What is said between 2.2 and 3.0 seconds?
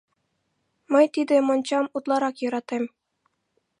йӧратем.